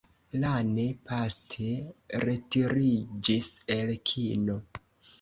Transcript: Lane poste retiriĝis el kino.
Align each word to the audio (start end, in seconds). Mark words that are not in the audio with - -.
Lane 0.45 0.85
poste 1.09 1.69
retiriĝis 2.25 3.55
el 3.81 3.97
kino. 4.15 4.63